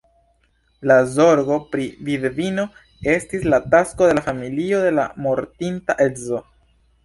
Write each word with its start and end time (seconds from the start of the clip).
La 0.91 0.95
zorgo 1.17 1.57
pri 1.75 1.85
vidvino 2.07 2.65
estis 3.17 3.47
la 3.55 3.61
tasko 3.77 4.11
de 4.13 4.19
la 4.21 4.27
familio 4.31 4.83
de 4.89 4.97
la 4.99 5.09
mortinta 5.29 6.01
edzo. 6.11 6.45